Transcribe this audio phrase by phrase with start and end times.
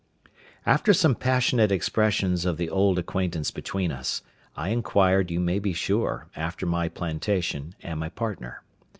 [0.65, 4.23] After some passionate expressions of the old acquaintance between us,
[4.55, 8.63] I inquired, you may be sure, after my plantation and my partner.